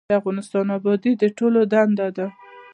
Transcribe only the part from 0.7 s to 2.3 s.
ابادي د ټولو دنده ده